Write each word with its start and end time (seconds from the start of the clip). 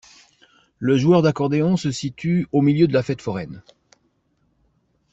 Le 0.79 0.97
joueur 0.97 1.21
d'accordéon 1.21 1.77
se 1.77 1.91
situe 1.91 2.47
au 2.51 2.61
milieu 2.63 2.87
de 2.87 2.93
la 2.93 3.03
fête 3.03 3.21
foraine. 3.21 3.61